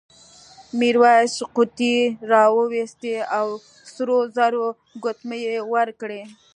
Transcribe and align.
میرويس 0.79 1.33
قوطۍ 1.55 1.95
راوایستې 2.31 3.13
او 3.37 3.47
سرو 3.93 4.19
زرو 4.35 4.65
ګوتمۍ 5.03 5.41
یې 5.49 5.57
ورکړې. 5.73 6.21